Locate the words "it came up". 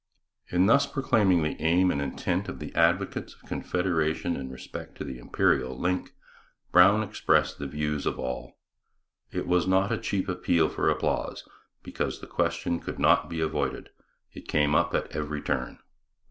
14.33-14.95